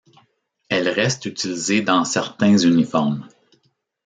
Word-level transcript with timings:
Elles 0.67 0.89
restent 0.89 1.27
utilisées 1.27 1.81
dans 1.83 2.05
certains 2.05 2.57
uniformes. 2.57 3.29